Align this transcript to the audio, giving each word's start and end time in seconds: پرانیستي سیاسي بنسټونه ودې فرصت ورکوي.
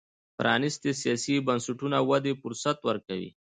پرانیستي 0.37 0.91
سیاسي 1.01 1.35
بنسټونه 1.47 1.97
ودې 2.09 2.33
فرصت 2.41 2.77
ورکوي. 2.87 3.29